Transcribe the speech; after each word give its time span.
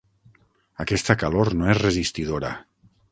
Aquesta 0.83 1.15
calor 1.23 1.51
no 1.59 1.67
és 1.73 1.83
resistidora. 1.83 2.51